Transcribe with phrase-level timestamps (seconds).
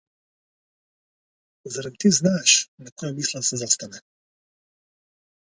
[1.73, 2.51] Зарем ти знаеш
[2.87, 4.03] на која мисла да се застане!